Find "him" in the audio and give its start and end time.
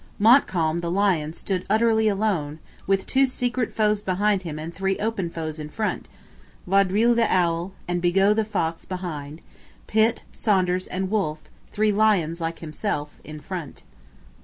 4.41-4.57